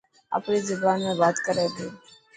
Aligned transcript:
آپري 0.35 0.59
زبان 0.69 0.97
۾ 1.09 1.11
بات 1.21 1.35
ڪري 1.45 1.65
پيو. 1.75 1.89